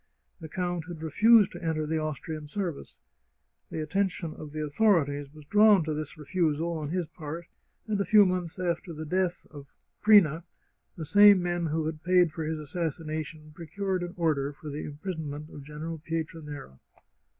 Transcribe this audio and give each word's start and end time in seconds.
The 0.39 0.49
count 0.49 0.85
had 0.87 1.03
refused 1.03 1.51
to 1.51 1.63
enter 1.63 1.85
the 1.85 1.99
Austrian 1.99 2.47
service. 2.47 2.97
The 3.69 3.81
attention 3.83 4.33
of 4.33 4.51
the 4.51 4.63
authorities 4.65 5.31
was 5.31 5.45
drawn 5.45 5.83
to 5.83 5.93
this 5.93 6.17
refusal 6.17 6.71
on 6.71 6.89
his 6.89 7.05
part, 7.05 7.45
and 7.85 8.01
a 8.01 8.05
few 8.05 8.25
months 8.25 8.57
after 8.57 8.93
the 8.93 9.05
death 9.05 9.45
of 9.51 9.67
Prina 10.01 10.43
the 10.95 11.05
same 11.05 11.39
men 11.43 11.67
who 11.67 11.85
had 11.85 12.01
paid 12.01 12.31
for 12.31 12.43
his 12.43 12.57
assassination 12.57 13.51
procured 13.53 14.01
an 14.01 14.15
order 14.17 14.53
for 14.53 14.71
the 14.71 14.85
imprisonment 14.85 15.51
of 15.51 15.61
General 15.61 15.99
Pietranera. 15.99 16.79